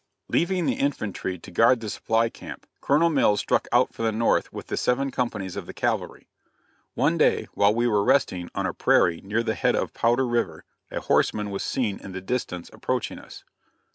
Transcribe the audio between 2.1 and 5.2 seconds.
camp, Colonel Mills struck out for the north with the seven